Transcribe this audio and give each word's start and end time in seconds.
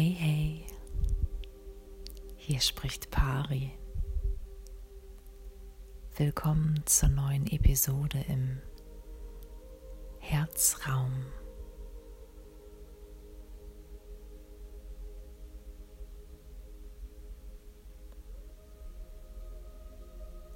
Hey, 0.00 0.14
hey, 0.16 0.64
hier 2.36 2.60
spricht 2.60 3.10
Pari. 3.10 3.72
Willkommen 6.16 6.80
zur 6.86 7.08
neuen 7.08 7.48
Episode 7.48 8.24
im 8.28 8.60
Herzraum. 10.20 11.26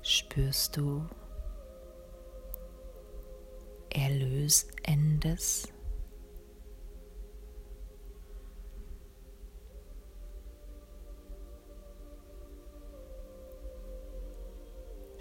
Spürst 0.02 0.76
du 0.76 1.04
Erlösendes? 3.90 5.71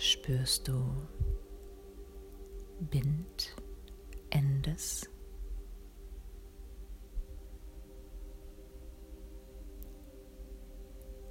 Spürst 0.01 0.67
du 0.67 0.83
Bindendes. 2.79 3.47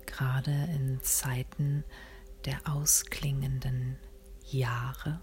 Gerade 0.07 0.53
in 0.75 1.01
Zeiten 1.03 1.85
der 2.45 2.61
ausklingenden 2.73 3.99
Jahre. 4.45 5.21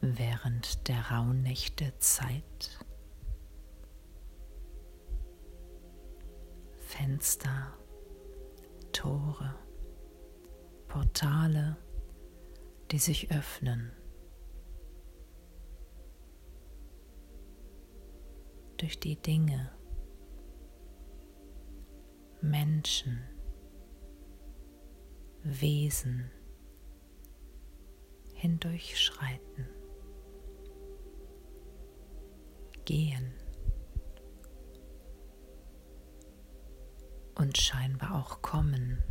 Während 0.00 0.86
der 0.88 1.10
Rauhnächte 1.10 1.92
Zeit. 1.98 2.78
Fenster, 7.22 7.78
Tore, 8.90 9.54
Portale, 10.88 11.76
die 12.90 12.98
sich 12.98 13.30
öffnen. 13.30 13.92
Durch 18.76 18.98
die 18.98 19.14
Dinge, 19.14 19.70
Menschen, 22.40 23.22
Wesen 25.44 26.28
hindurchschreiten, 28.34 29.68
gehen. 32.84 33.41
Und 37.52 37.58
scheinbar 37.58 38.14
auch 38.14 38.40
kommen. 38.40 39.02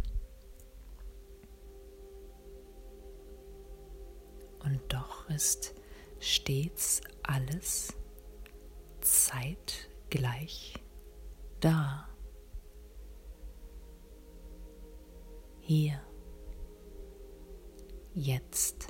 Und 4.65 4.81
doch 4.91 5.29
ist 5.29 5.75
stets 6.19 7.01
alles 7.21 7.93
zeitgleich 9.01 10.73
da. 11.59 12.09
Hier, 15.59 16.01
jetzt, 18.15 18.87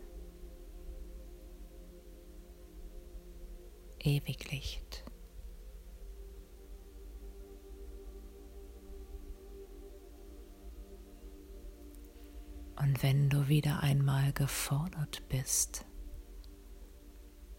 Ewiglicht. 4.00 5.04
Und 12.82 13.04
wenn 13.04 13.30
du 13.30 13.48
wieder 13.48 13.82
einmal 13.82 14.34
gefordert 14.34 15.22
bist, 15.30 15.86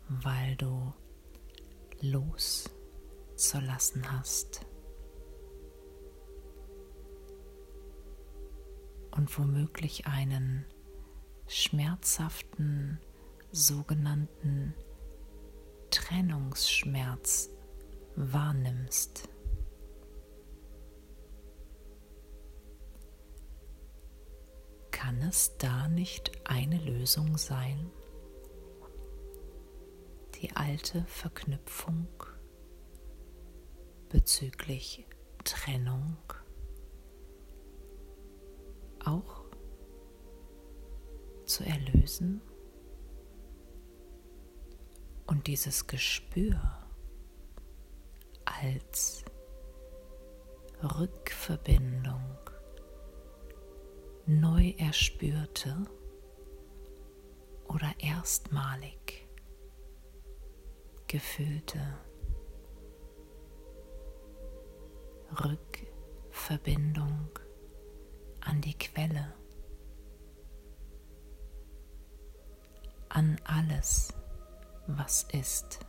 weil 0.09 0.57
du 0.57 0.93
loszulassen 2.01 4.11
hast 4.11 4.67
und 9.13 9.39
womöglich 9.39 10.09
einen 10.09 10.67
schmerzhaften 11.47 12.99
sogenannten 13.53 14.75
Trennungsschmerz 15.91 17.49
wahrnimmst. 18.17 19.29
Kann 25.13 25.29
es 25.29 25.59
da 25.59 25.89
nicht 25.89 26.33
eine 26.45 26.79
Lösung 26.79 27.37
sein? 27.37 27.91
Die 30.37 30.51
alte 30.57 31.05
Verknüpfung 31.05 32.09
bezüglich 34.09 35.07
Trennung 35.45 36.17
auch 39.05 39.45
zu 41.45 41.63
erlösen 41.65 42.41
und 45.27 45.47
dieses 45.47 45.87
Gespür 45.87 46.59
als 48.47 49.27
Rückverbindung 50.83 52.42
neu 54.27 54.71
erspürte 54.79 55.85
oder 57.67 57.93
erstmalig 57.99 59.27
gefühlte 61.07 61.99
Rückverbindung 65.45 67.29
an 68.41 68.61
die 68.61 68.77
Quelle, 68.77 69.35
an 73.09 73.41
alles, 73.45 74.15
was 74.87 75.25
ist. 75.33 75.81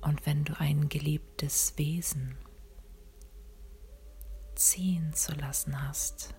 Und 0.00 0.24
wenn 0.26 0.44
du 0.44 0.58
ein 0.58 0.88
geliebtes 0.88 1.76
Wesen 1.76 2.38
ziehen 4.60 5.12
zu 5.14 5.32
lassen 5.32 5.88
hast. 5.88 6.34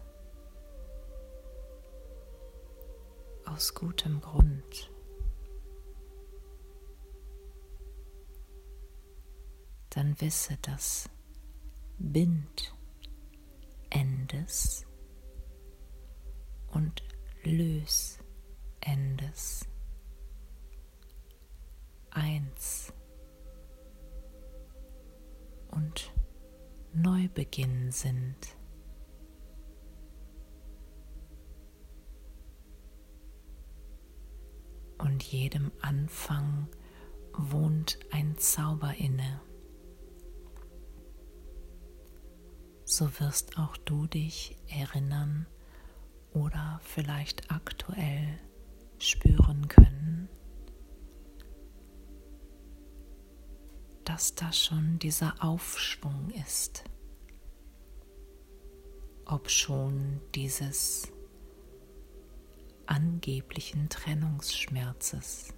Aus 3.45 3.73
gutem 3.73 4.21
Grund. 4.21 4.91
Dann 9.89 10.21
wisse, 10.21 10.55
dass 10.61 11.09
Bindendes 11.97 12.45
und 16.67 17.03
Lösendes 17.43 18.21
eins 18.85 19.70
Neubeginn 27.01 27.91
sind. 27.91 28.55
Und 34.97 35.23
jedem 35.23 35.71
Anfang 35.81 36.67
wohnt 37.33 37.97
ein 38.11 38.37
Zauber 38.37 38.93
inne. 38.95 39.41
So 42.85 43.19
wirst 43.19 43.57
auch 43.57 43.77
du 43.77 44.05
dich 44.05 44.57
erinnern 44.67 45.47
oder 46.33 46.79
vielleicht 46.83 47.51
aktuell 47.51 48.39
spüren 48.99 49.67
können, 49.67 50.29
dass 54.03 54.35
da 54.35 54.51
schon 54.53 54.99
dieser 54.99 55.43
Aufschwung 55.43 56.29
ist, 56.45 56.83
ob 59.25 59.49
schon 59.49 60.21
dieses 60.35 61.11
angeblichen 62.85 63.89
Trennungsschmerzes. 63.89 65.53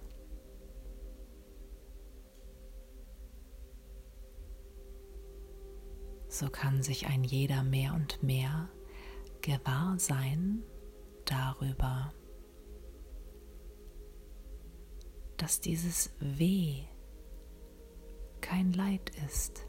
So 6.28 6.48
kann 6.50 6.82
sich 6.82 7.06
ein 7.06 7.22
jeder 7.22 7.62
mehr 7.62 7.94
und 7.94 8.22
mehr 8.22 8.68
Gewahrsein 9.40 10.62
darüber, 11.24 12.12
dass 15.36 15.60
dieses 15.60 16.12
Weh 16.18 16.84
kein 18.40 18.72
Leid 18.72 19.10
ist. 19.26 19.66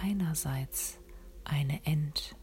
Einerseits 0.00 1.00
eine 1.42 1.80
Entbindung. 1.84 2.36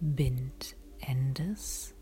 Bindendes 0.00 1.94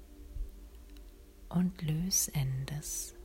und 1.48 1.82
Lösendes 1.82 3.16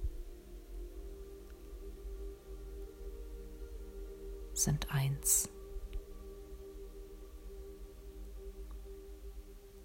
sind 4.53 4.91
eins. 4.91 5.47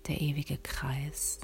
Der 0.06 0.19
ewige 0.20 0.58
Kreis. 0.58 1.38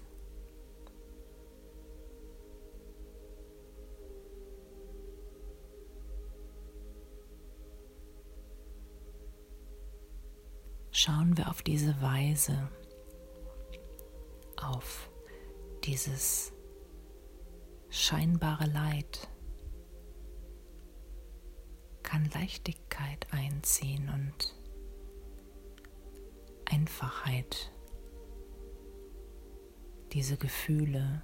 Schauen 11.00 11.37
wir 11.37 11.49
auf 11.49 11.62
diese 11.62 12.03
Weise 12.03 12.73
auf 14.56 15.09
dieses 15.85 16.53
scheinbare 17.89 18.67
Leid. 18.67 19.29
Kann 22.03 22.29
Leichtigkeit 22.35 23.29
einziehen 23.31 24.09
und 24.09 24.56
Einfachheit, 26.65 27.71
diese 30.12 30.37
Gefühle 30.37 31.23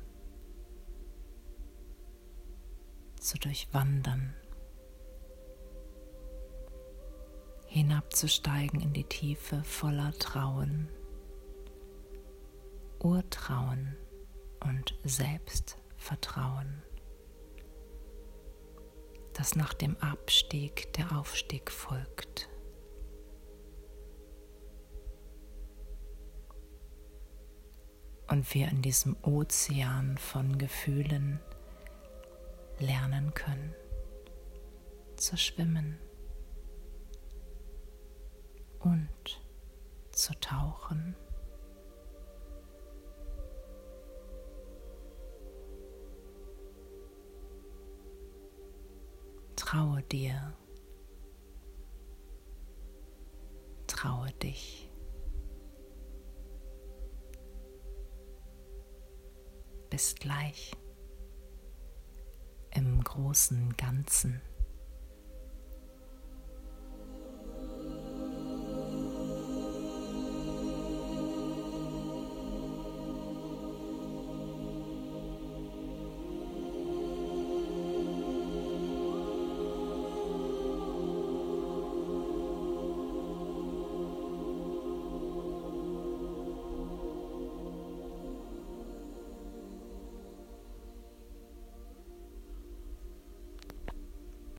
zu 3.18 3.38
durchwandern, 3.38 4.36
hinabzusteigen 7.84 8.80
in 8.80 8.94
die 8.94 9.04
Tiefe 9.04 9.62
voller 9.62 10.12
Trauen, 10.18 10.88
Urtrauen 12.98 13.94
und 14.60 14.98
Selbstvertrauen, 15.04 16.82
das 19.34 19.54
nach 19.54 19.74
dem 19.74 19.98
Abstieg 19.98 20.94
der 20.94 21.14
Aufstieg 21.14 21.70
folgt. 21.70 22.48
Und 28.28 28.54
wir 28.54 28.68
in 28.68 28.80
diesem 28.80 29.14
Ozean 29.20 30.16
von 30.16 30.56
Gefühlen 30.56 31.38
lernen 32.78 33.34
können 33.34 33.74
zu 35.16 35.36
schwimmen 35.36 35.98
und 38.84 39.40
zu 40.12 40.38
tauchen. 40.40 41.16
Traue 49.56 50.02
dir. 50.02 50.54
Traue 53.86 54.30
dich. 54.32 54.90
Bis 59.88 60.14
gleich 60.16 60.76
im 62.70 63.02
großen 63.02 63.76
Ganzen. 63.76 64.42